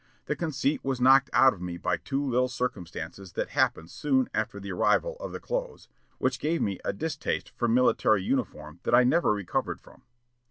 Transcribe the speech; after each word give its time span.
The 0.25 0.35
conceit 0.35 0.83
was 0.83 0.99
knocked 0.99 1.29
out 1.31 1.53
of 1.53 1.61
me 1.61 1.77
by 1.77 1.95
two 1.97 2.25
little 2.27 2.47
circumstances 2.47 3.33
that 3.33 3.49
happened 3.49 3.91
soon 3.91 4.29
after 4.33 4.59
the 4.59 4.71
arrival 4.71 5.15
of 5.19 5.31
the 5.31 5.39
clothes, 5.39 5.89
which 6.17 6.39
gave 6.39 6.59
me 6.59 6.79
a 6.83 6.91
distaste 6.91 7.51
for 7.55 7.67
military 7.67 8.23
uniform 8.23 8.79
that 8.81 8.95
I 8.95 9.03
never 9.03 9.31
recovered 9.31 9.79
from. 9.79 10.01